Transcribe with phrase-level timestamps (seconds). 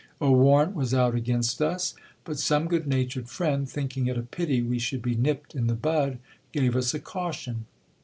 [0.19, 1.93] A warrant was out against us;
[2.23, 5.75] but some good natured friend, thinking it a pity we should be nipped in the
[5.75, 6.17] bud,
[6.51, 7.67] gave us a caution.